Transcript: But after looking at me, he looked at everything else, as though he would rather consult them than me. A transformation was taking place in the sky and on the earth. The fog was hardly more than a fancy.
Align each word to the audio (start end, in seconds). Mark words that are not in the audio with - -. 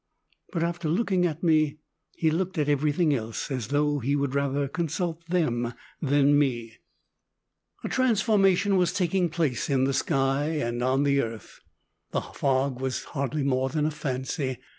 But 0.51 0.63
after 0.63 0.89
looking 0.89 1.27
at 1.27 1.43
me, 1.43 1.77
he 2.15 2.31
looked 2.31 2.57
at 2.57 2.67
everything 2.67 3.13
else, 3.13 3.51
as 3.51 3.67
though 3.67 3.99
he 3.99 4.15
would 4.15 4.33
rather 4.33 4.67
consult 4.67 5.23
them 5.27 5.75
than 6.01 6.39
me. 6.39 6.77
A 7.83 7.87
transformation 7.87 8.77
was 8.77 8.93
taking 8.93 9.29
place 9.29 9.69
in 9.69 9.83
the 9.83 9.93
sky 9.93 10.45
and 10.55 10.81
on 10.81 11.03
the 11.03 11.21
earth. 11.21 11.59
The 12.13 12.21
fog 12.21 12.79
was 12.81 13.03
hardly 13.03 13.43
more 13.43 13.69
than 13.69 13.85
a 13.85 13.91
fancy. 13.91 14.57